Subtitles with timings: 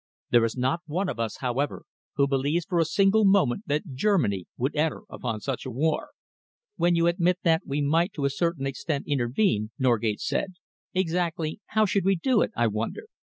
[0.31, 1.83] There is not one of us, however,
[2.15, 6.09] who believes for a single moment that Germany would enter upon such a war."
[6.75, 10.55] "When you admit that we might to a certain extent intervene," Norgate said,
[10.95, 13.03] "exactly how should we do it, I wonder?